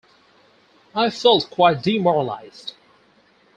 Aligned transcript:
I 0.95 1.11
felt 1.11 1.51
quite 1.51 1.83
demoralised. 1.83 2.73